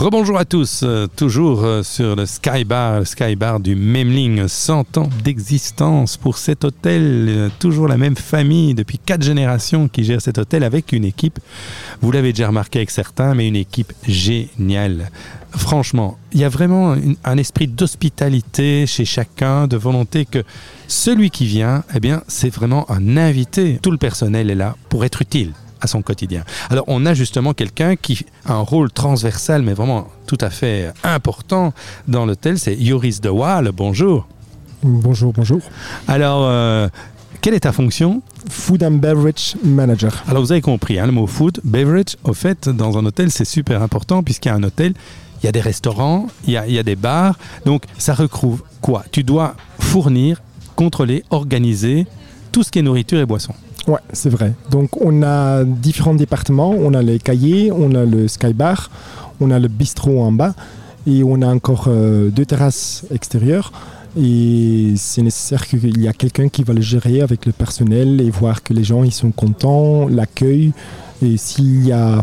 Rebonjour 0.00 0.38
à 0.38 0.46
tous, 0.46 0.80
euh, 0.82 1.06
toujours 1.14 1.62
euh, 1.62 1.82
sur 1.82 2.16
le 2.16 2.24
Skybar, 2.24 3.00
le 3.00 3.04
Skybar 3.04 3.60
du 3.60 3.74
Memling, 3.74 4.48
100 4.48 4.96
ans 4.96 5.10
d'existence 5.22 6.16
pour 6.16 6.38
cet 6.38 6.64
hôtel, 6.64 7.26
euh, 7.28 7.48
toujours 7.58 7.86
la 7.86 7.98
même 7.98 8.16
famille 8.16 8.72
depuis 8.72 8.96
4 8.96 9.22
générations 9.22 9.88
qui 9.88 10.02
gère 10.04 10.22
cet 10.22 10.38
hôtel 10.38 10.64
avec 10.64 10.92
une 10.92 11.04
équipe, 11.04 11.38
vous 12.00 12.12
l'avez 12.12 12.32
déjà 12.32 12.46
remarqué 12.46 12.78
avec 12.78 12.90
certains, 12.90 13.34
mais 13.34 13.46
une 13.46 13.56
équipe 13.56 13.92
géniale. 14.08 15.10
Franchement, 15.50 16.16
il 16.32 16.40
y 16.40 16.44
a 16.44 16.48
vraiment 16.48 16.96
un 17.24 17.36
esprit 17.36 17.68
d'hospitalité 17.68 18.86
chez 18.86 19.04
chacun, 19.04 19.66
de 19.66 19.76
volonté 19.76 20.24
que 20.24 20.42
celui 20.88 21.28
qui 21.28 21.44
vient, 21.44 21.84
eh 21.94 22.00
bien, 22.00 22.22
c'est 22.26 22.48
vraiment 22.48 22.90
un 22.90 23.18
invité. 23.18 23.78
Tout 23.82 23.90
le 23.90 23.98
personnel 23.98 24.48
est 24.48 24.54
là 24.54 24.76
pour 24.88 25.04
être 25.04 25.20
utile 25.20 25.52
à 25.80 25.86
son 25.86 26.02
quotidien. 26.02 26.44
Alors 26.70 26.84
on 26.86 27.06
a 27.06 27.14
justement 27.14 27.54
quelqu'un 27.54 27.96
qui 27.96 28.24
a 28.46 28.54
un 28.54 28.60
rôle 28.60 28.90
transversal, 28.90 29.62
mais 29.62 29.74
vraiment 29.74 30.08
tout 30.26 30.38
à 30.40 30.50
fait 30.50 30.92
important 31.04 31.72
dans 32.08 32.26
l'hôtel, 32.26 32.58
c'est 32.58 32.74
Yoris 32.76 33.20
De 33.20 33.28
Waal. 33.28 33.70
Bonjour. 33.72 34.26
Bonjour, 34.82 35.32
bonjour. 35.32 35.60
Alors, 36.08 36.40
euh, 36.44 36.88
quelle 37.42 37.54
est 37.54 37.60
ta 37.60 37.72
fonction? 37.72 38.22
Food 38.48 38.82
and 38.82 38.92
Beverage 38.92 39.56
Manager. 39.62 40.24
Alors 40.26 40.42
vous 40.42 40.52
avez 40.52 40.62
compris, 40.62 40.98
hein, 40.98 41.06
le 41.06 41.12
mot 41.12 41.26
food, 41.26 41.60
beverage, 41.64 42.16
au 42.24 42.32
fait, 42.32 42.68
dans 42.68 42.96
un 42.96 43.04
hôtel, 43.04 43.30
c'est 43.30 43.44
super 43.44 43.82
important, 43.82 44.22
puisqu'il 44.22 44.48
y 44.48 44.52
a 44.52 44.54
un 44.54 44.62
hôtel, 44.62 44.94
il 45.42 45.46
y 45.46 45.48
a 45.48 45.52
des 45.52 45.60
restaurants, 45.60 46.28
il 46.46 46.52
y 46.52 46.56
a, 46.56 46.66
il 46.66 46.72
y 46.72 46.78
a 46.78 46.82
des 46.82 46.96
bars, 46.96 47.38
donc 47.66 47.84
ça 47.98 48.14
recouvre 48.14 48.64
quoi? 48.80 49.04
Tu 49.10 49.22
dois 49.22 49.54
fournir, 49.78 50.40
contrôler, 50.76 51.24
organiser 51.30 52.06
tout 52.52 52.62
ce 52.62 52.70
qui 52.70 52.78
est 52.78 52.82
nourriture 52.82 53.20
et 53.20 53.26
boisson. 53.26 53.54
Ouais, 53.90 53.98
c'est 54.12 54.30
vrai. 54.30 54.54
Donc 54.70 54.90
on 55.00 55.24
a 55.24 55.64
différents 55.64 56.14
départements. 56.14 56.70
On 56.70 56.94
a 56.94 57.02
les 57.02 57.18
cahiers, 57.18 57.72
on 57.72 57.92
a 57.96 58.04
le 58.04 58.28
skybar, 58.28 58.88
on 59.40 59.50
a 59.50 59.58
le 59.58 59.66
bistrot 59.66 60.20
en 60.22 60.30
bas 60.30 60.54
et 61.08 61.24
on 61.24 61.42
a 61.42 61.48
encore 61.48 61.86
euh, 61.88 62.30
deux 62.30 62.46
terrasses 62.46 63.04
extérieures. 63.10 63.72
Et 64.16 64.94
c'est 64.96 65.22
nécessaire 65.22 65.66
qu'il 65.66 66.00
y 66.00 66.06
a 66.06 66.12
quelqu'un 66.12 66.48
qui 66.48 66.62
va 66.62 66.72
le 66.72 66.80
gérer 66.80 67.20
avec 67.20 67.46
le 67.46 67.52
personnel 67.52 68.20
et 68.20 68.30
voir 68.30 68.62
que 68.62 68.72
les 68.72 68.84
gens 68.84 69.02
ils 69.02 69.10
sont 69.12 69.32
contents, 69.32 70.06
l'accueil. 70.06 70.72
Et 71.20 71.36
s'il 71.36 71.84
y 71.84 71.90
a 71.90 72.20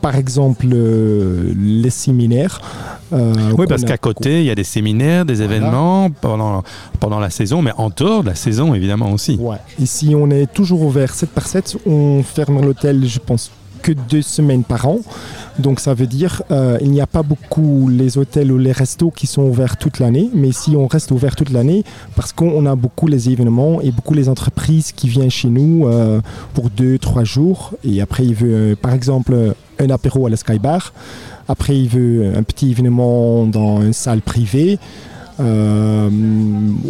par 0.00 0.16
exemple 0.16 0.66
euh, 0.72 1.52
les 1.56 1.90
séminaires. 1.90 2.60
euh, 3.12 3.34
Oui, 3.56 3.66
parce 3.68 3.84
qu'à 3.84 3.98
côté, 3.98 4.40
il 4.40 4.46
y 4.46 4.50
a 4.50 4.54
des 4.54 4.64
séminaires, 4.64 5.24
des 5.24 5.34
Voilà. 5.36 5.56
événements 5.56 6.10
pendant, 6.10 6.62
pendant 7.00 7.20
la 7.20 7.30
saison, 7.30 7.62
mais 7.62 7.72
en 7.76 7.90
dehors 7.90 8.22
de 8.22 8.28
la 8.28 8.34
saison, 8.34 8.74
évidemment 8.74 9.12
aussi. 9.12 9.36
Ouais. 9.40 9.56
Et 9.80 9.86
si 9.86 10.14
on 10.14 10.30
est 10.30 10.46
toujours 10.52 10.82
ouvert 10.82 11.12
7 11.14 11.30
par 11.30 11.46
7, 11.46 11.76
on 11.86 12.22
ferme 12.22 12.60
l'hôtel, 12.64 13.06
je 13.06 13.18
pense, 13.18 13.50
que 13.88 13.92
deux 14.10 14.22
semaines 14.22 14.64
par 14.64 14.86
an. 14.86 14.98
Donc 15.58 15.80
ça 15.80 15.92
veut 15.94 16.06
dire 16.06 16.42
euh, 16.50 16.78
il 16.80 16.90
n'y 16.90 17.00
a 17.00 17.06
pas 17.06 17.22
beaucoup 17.22 17.88
les 17.88 18.18
hôtels 18.18 18.50
ou 18.52 18.58
les 18.58 18.72
restos 18.72 19.10
qui 19.10 19.26
sont 19.26 19.42
ouverts 19.42 19.76
toute 19.76 19.98
l'année. 19.98 20.28
Mais 20.34 20.52
si 20.52 20.70
on 20.76 20.86
reste 20.86 21.10
ouvert 21.10 21.34
toute 21.36 21.50
l'année, 21.50 21.84
parce 22.16 22.32
qu'on 22.32 22.64
a 22.66 22.74
beaucoup 22.76 23.06
les 23.08 23.28
événements 23.30 23.80
et 23.80 23.90
beaucoup 23.90 24.14
les 24.14 24.28
entreprises 24.28 24.92
qui 24.92 25.08
viennent 25.08 25.30
chez 25.30 25.48
nous 25.48 25.86
euh, 25.86 26.20
pour 26.54 26.70
deux, 26.70 26.98
trois 26.98 27.24
jours. 27.24 27.72
Et 27.84 28.00
après, 28.00 28.24
il 28.24 28.34
veut, 28.34 28.54
euh, 28.54 28.74
par 28.80 28.92
exemple, 28.92 29.32
un 29.80 29.90
apéro 29.90 30.26
à 30.26 30.30
la 30.30 30.36
Skybar. 30.36 30.92
Après, 31.48 31.76
il 31.78 31.88
veut 31.88 32.32
un 32.36 32.42
petit 32.42 32.70
événement 32.72 33.46
dans 33.46 33.80
une 33.80 33.92
salle 33.94 34.20
privée. 34.20 34.78
Euh, 35.40 36.08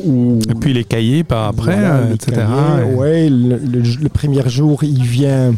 ou 0.07 0.39
Et 0.51 0.55
puis 0.55 0.73
les 0.73 0.85
cahiers 0.85 1.23
par 1.23 1.49
après, 1.49 1.77
voilà, 1.77 2.11
etc. 2.15 2.33
cahiers, 2.37 2.95
ouais, 2.95 3.29
le, 3.29 3.57
le- 3.59 3.83
le 4.03 4.09
premier 4.09 4.43
jour, 4.49 4.83
il 4.85 5.03
vient 5.03 5.55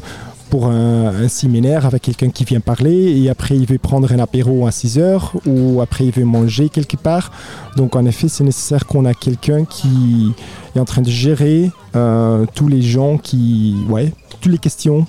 pour 0.51 0.67
un, 0.67 1.29
séminaire 1.29 1.87
avec 1.87 2.03
quelqu'un 2.03 2.29
qui 2.29 2.45
vient 2.45 2.61
parler 2.61 3.21
et 3.21 3.31
après 3.31 3.57
il 3.57 3.67
veut 3.67 3.79
prendre 3.79 4.13
un 4.13 4.19
apéro 4.19 4.67
à 4.67 4.73
6 4.73 4.99
heures 4.99 5.33
ou 5.47 5.81
après 5.81 6.07
il 6.07 6.11
veut 6.11 6.25
manger 6.25 6.69
quelque 6.69 6.97
part. 6.97 7.31
Donc 7.77 7.95
en 7.95 8.05
effet, 8.05 8.29
c'est 8.29 8.45
nécessaire 8.45 8.87
qu'on 8.87 9.05
a 9.05 9.15
quelqu'un 9.15 9.65
qui 9.65 10.33
est 10.75 10.81
en 10.81 10.85
train 10.85 11.03
de 11.03 11.11
gérer 11.11 11.71
euh, 11.95 12.45
tous 12.55 12.69
les 12.69 12.83
gens 12.83 13.17
qui... 13.17 13.77
Ouais, 13.89 14.13
toutes 14.41 14.53
les 14.53 14.59
questions. 14.59 15.07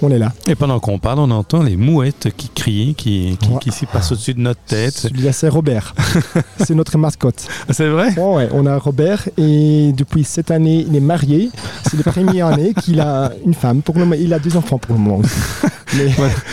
On 0.00 0.10
est 0.10 0.18
là. 0.18 0.32
Et 0.46 0.54
pendant 0.54 0.78
qu'on 0.78 0.98
parle, 0.98 1.18
on 1.18 1.30
entend 1.32 1.62
les 1.62 1.76
mouettes 1.76 2.28
qui 2.36 2.48
crient, 2.50 2.94
qui, 2.96 3.36
qui, 3.40 3.48
Ouais. 3.48 3.58
qui 3.60 3.72
s'y 3.72 3.84
passent 3.86 4.12
au-dessus 4.12 4.34
de 4.34 4.40
notre 4.40 4.60
tête. 4.60 4.94
Celui-là, 4.94 5.32
c'est 5.32 5.48
Robert. 5.48 5.92
c'est 6.64 6.74
notre 6.74 6.96
mascotte. 6.98 7.46
C'est 7.70 7.88
vrai? 7.88 8.14
Ouais, 8.16 8.48
on 8.52 8.64
a 8.66 8.78
Robert 8.78 9.28
et 9.36 9.92
depuis 9.96 10.22
cette 10.22 10.50
année, 10.52 10.84
il 10.88 10.94
est 10.94 11.00
marié. 11.00 11.50
C'est 11.90 11.96
la 12.04 12.12
première 12.12 12.46
année 12.52 12.74
qu'il 12.74 13.00
a 13.00 13.32
une 13.44 13.54
femme. 13.54 13.82
Pour 13.82 13.96
le 13.96 14.02
moment, 14.04 14.14
il 14.20 14.32
a 14.32 14.38
deux 14.38 14.56
enfants 14.56 14.78
pour 14.78 14.94
le 14.94 15.00
moment. 15.00 15.18
aussi. 15.18 15.34
Mais, 15.96 16.12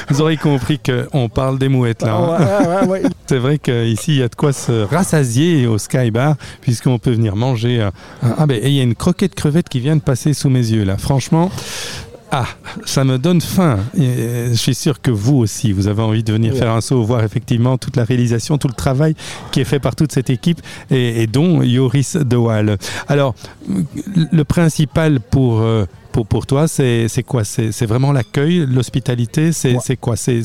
Vous 0.10 0.22
aurez 0.22 0.38
compris 0.38 0.80
qu'on 0.80 1.28
parle 1.28 1.60
des 1.60 1.68
mouettes 1.68 2.04
là. 2.04 2.16
hein. 2.16 2.86
Ouais, 2.86 2.88
ouais. 2.88 3.02
C'est 3.28 3.38
vrai 3.38 3.60
qu'ici, 3.60 4.14
il 4.14 4.18
y 4.20 4.24
a 4.24 4.30
de 4.30 4.36
quoi 4.36 4.54
se 4.54 4.84
rassasier 4.86 5.68
au 5.68 5.78
Sky 5.78 6.10
Bar, 6.10 6.36
puisqu'on 6.62 6.98
peut 7.00 7.12
venir 7.12 7.36
manger. 7.36 7.82
euh, 7.82 7.90
Ah, 8.38 8.46
ben, 8.48 8.60
il 8.64 8.72
y 8.72 8.80
a 8.80 8.84
une 8.84 8.96
croquette 8.96 9.36
crevette 9.36 9.68
qui 9.68 9.82
vient 9.82 9.98
de 9.98 10.02
passer 10.02 10.34
sous 10.34 10.50
mes 10.50 10.66
yeux, 10.66 10.86
là. 10.86 10.98
Franchement, 10.98 11.52
ah, 12.38 12.48
ça 12.86 13.04
me 13.04 13.18
donne 13.18 13.42
faim. 13.42 13.80
Et, 13.98 14.02
euh, 14.02 14.50
je 14.52 14.56
suis 14.56 14.76
sûr 14.76 15.02
que 15.02 15.12
vous 15.12 15.38
aussi, 15.38 15.72
vous 15.72 15.88
avez 15.88 16.02
envie 16.02 16.24
de 16.24 16.34
venir 16.34 16.54
faire 16.56 16.72
un 16.72 16.82
saut, 16.82 17.02
voir 17.04 17.24
effectivement 17.24 17.78
toute 17.78 17.96
la 17.96 18.04
réalisation, 18.04 18.58
tout 18.58 18.68
le 18.68 18.74
travail 18.74 19.16
qui 19.52 19.62
est 19.62 19.66
fait 19.66 19.80
par 19.80 19.96
toute 19.96 20.12
cette 20.12 20.30
équipe, 20.30 20.62
et, 20.90 21.22
et 21.24 21.28
dont 21.28 21.62
Yoris 21.62 22.16
De 22.18 22.36
Waal. 22.36 22.78
Alors, 23.08 23.36
le 24.32 24.44
principal 24.44 25.20
pour. 25.20 25.62
euh, 25.62 25.86
pour, 26.12 26.26
pour 26.26 26.46
toi, 26.46 26.66
c'est 26.70 27.10
quoi? 27.28 27.44
C'est 27.44 27.86
vraiment 27.86 28.14
l'accueil, 28.14 28.66
l'hospitalité? 28.66 29.52
C'est 29.52 29.76
Ouais. 29.76 29.98
quoi? 30.00 30.16
C'est 30.16 30.42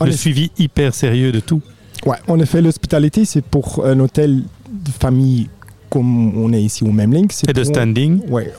le 0.00 0.12
suivi 0.12 0.52
hyper 0.58 0.94
sérieux 0.94 1.32
de 1.32 1.40
tout? 1.40 1.60
Ouais, 2.06 2.18
en 2.28 2.38
effet, 2.38 2.62
l'hospitalité, 2.62 3.24
c'est 3.24 3.42
pour 3.44 3.84
un 3.84 3.98
hôtel 3.98 4.44
de 4.70 4.90
famille 5.00 5.48
comme 5.90 6.38
on 6.38 6.52
est 6.52 6.62
ici 6.62 6.84
au 6.84 6.92
Memling. 6.92 7.26
c'est 7.32 7.50
Et 7.50 7.52
de 7.52 7.64
standing? 7.64 8.20
Ouais. 8.28 8.52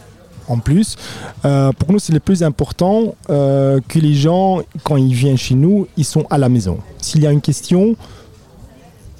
En 0.50 0.58
plus, 0.58 0.98
euh, 1.46 1.72
pour 1.72 1.92
nous, 1.92 2.00
c'est 2.00 2.12
le 2.12 2.20
plus 2.20 2.44
important 2.44 3.16
euh, 3.30 3.80
que 3.88 4.00
les 4.00 4.16
gens, 4.16 4.62
quand 4.84 4.98
ils 4.98 5.14
viennent 5.14 5.38
chez 5.38 5.56
nous, 5.56 5.88
ils 5.96 6.04
sont 6.04 6.26
à 6.32 6.38
la 6.40 6.50
maison. 6.50 6.80
S'il 6.98 7.22
y 7.22 7.28
a 7.28 7.32
une 7.32 7.40
question, 7.40 7.96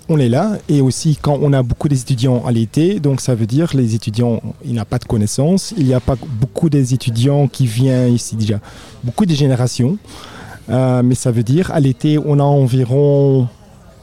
on 0.10 0.18
est 0.18 0.28
là. 0.28 0.58
Et 0.68 0.82
aussi, 0.82 1.18
quand 1.22 1.38
on 1.40 1.54
a 1.54 1.62
beaucoup 1.62 1.88
d'étudiants 1.88 2.44
à 2.46 2.52
l'été, 2.52 3.00
donc 3.00 3.22
ça 3.22 3.36
veut 3.36 3.46
dire 3.46 3.70
les 3.76 3.94
étudiants, 3.94 4.42
il 4.66 4.74
n'y 4.74 4.80
pas 4.80 4.98
de 4.98 5.06
connaissances. 5.06 5.74
Il 5.78 5.86
n'y 5.86 5.94
a 5.94 6.00
pas 6.00 6.16
beaucoup 6.42 6.70
des 6.70 6.96
étudiants 6.96 7.48
qui 7.48 7.68
viennent 7.68 8.14
ici 8.14 8.36
déjà. 8.36 8.60
Beaucoup 9.04 9.28
de 9.28 9.34
générations. 9.36 9.98
Euh, 10.70 11.04
mais 11.04 11.16
ça 11.16 11.32
veut 11.32 11.44
dire, 11.44 11.72
à 11.72 11.80
l'été, 11.80 12.18
on 12.18 12.40
a 12.40 12.44
environ 12.44 13.48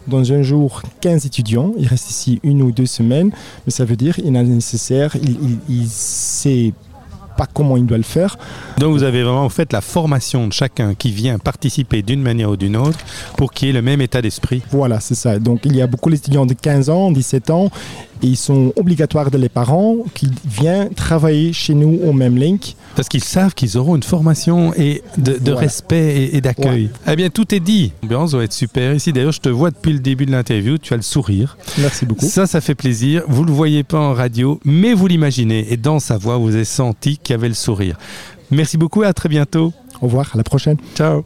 dans 0.07 0.33
un 0.33 0.43
jour 0.43 0.83
15 1.01 1.27
étudiants. 1.27 1.73
Il 1.77 1.89
reste 1.89 2.09
ici 2.09 2.39
une 2.45 2.63
ou 2.63 2.71
deux 2.71 2.87
semaines. 2.87 3.33
Mais 3.67 3.73
ça 3.73 3.85
veut 3.85 3.97
dire 3.97 4.17
il 4.21 4.37
est 4.37 4.43
nécessaire, 4.45 5.17
il, 5.17 5.31
il, 5.31 5.59
il 5.69 5.89
sait 5.89 6.73
pas 7.37 7.47
comment 7.53 7.77
il 7.77 7.87
doit 7.87 7.99
le 7.99 8.03
faire. 8.03 8.39
Donc 8.79 8.93
vous 8.93 9.03
avez 9.03 9.23
vraiment 9.23 9.49
fait 9.49 9.73
la 9.73 9.81
formation 9.81 10.47
de 10.47 10.53
chacun 10.53 10.95
qui 10.95 11.11
vient 11.11 11.39
participer 11.39 12.03
d'une 12.03 12.23
manière 12.23 12.51
ou 12.51 12.57
d'une 12.57 12.77
autre 12.77 12.99
pour 13.37 13.53
qu'il 13.53 13.69
y 13.69 13.71
ait 13.71 13.75
le 13.75 13.83
même 13.83 14.01
état 14.01 14.23
d'esprit. 14.23 14.63
Voilà, 14.71 15.01
c'est 15.01 15.15
ça. 15.15 15.39
Donc 15.39 15.61
il 15.65 15.77
y 15.77 15.83
a 15.83 15.87
beaucoup 15.87 16.11
d'étudiants 16.11 16.47
de 16.47 16.55
15 16.55 16.91
ans, 16.91 17.11
17 17.11 17.51
ans, 17.51 17.71
et 18.23 18.27
ils 18.29 18.37
sont 18.37 18.73
obligatoires 18.77 19.31
de 19.31 19.39
les 19.39 19.49
parents 19.49 19.97
qui 20.15 20.29
viennent 20.45 20.91
travailler 20.95 21.53
chez 21.53 21.75
nous 21.75 21.99
au 22.05 22.13
même 22.13 22.37
link. 22.37 22.75
Parce 22.95 23.09
qu'ils 23.09 23.25
savent 23.25 23.55
qu'ils 23.55 23.77
auront 23.77 23.97
une 23.97 24.03
formation 24.03 24.73
et 24.75 25.03
de, 25.19 25.33
de 25.33 25.39
Voilà. 25.45 25.59
respect 25.61 26.17
et, 26.17 26.37
et 26.37 26.41
d'accueil. 26.41 26.89
Eh 27.07 27.15
bien, 27.17 27.29
tout 27.29 27.55
est 27.55 27.61
dit. 27.61 27.93
L'ambiance 28.03 28.31
doit 28.33 28.45
être 28.45 28.53
super 28.55 28.95
ici. 28.95 29.13
D'ailleurs, 29.13 29.33
je 29.33 29.41
te 29.41 29.49
vois 29.51 29.71
depuis 29.71 29.93
le 29.93 29.99
début 29.99 30.25
de 30.27 30.31
l'interview, 30.33 30.79
tu 30.79 30.95
as 30.95 30.97
le 30.97 31.03
sourire. 31.03 31.59
Merci 31.79 32.07
beaucoup. 32.07 32.25
Ça, 32.27 32.47
ça 32.47 32.61
fait 32.61 32.75
plaisir. 32.75 33.23
Vous 33.29 33.43
ne 33.43 33.49
le 33.49 33.53
voyez 33.53 33.83
pas 33.83 33.99
en 34.01 34.15
radio, 34.15 34.59
mais 34.65 34.95
vous 34.95 35.07
l'imaginez. 35.07 35.67
Et 35.71 35.77
dans 35.77 35.99
sa 35.99 36.17
voix, 36.17 36.39
vous 36.39 36.55
avez 36.55 36.65
senti 36.65 37.19
qu'il 37.19 37.35
y 37.35 37.39
avait 37.39 37.49
le 37.49 37.55
sourire. 37.55 37.97
Merci 38.51 38.77
beaucoup 38.79 39.03
et 39.03 39.07
à 39.07 39.13
très 39.13 39.29
bientôt. 39.29 39.73
Au 40.01 40.07
revoir, 40.07 40.31
à 40.35 40.37
la 40.37 40.45
prochaine. 40.45 40.77
Ciao. 40.97 41.25